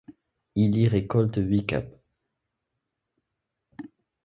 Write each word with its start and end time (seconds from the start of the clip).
Il 0.55 0.75
y 0.79 0.87
récolte 0.87 1.37
huit 1.37 1.63
capes. 1.67 1.95